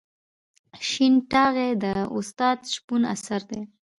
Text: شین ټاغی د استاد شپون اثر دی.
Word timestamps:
شین 0.87 1.13
ټاغی 1.31 1.71
د 1.83 1.85
استاد 2.17 2.57
شپون 2.73 3.01
اثر 3.13 3.41
دی. 3.49 3.61